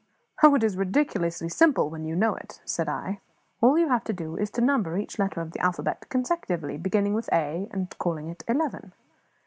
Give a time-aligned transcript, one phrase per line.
[0.41, 3.19] "Oh, it is ridiculously simple, when you know it," said I.
[3.61, 7.13] "All you have to do is to number each letter of the alphabet consecutively, beginning
[7.13, 8.93] with A and calling it eleven.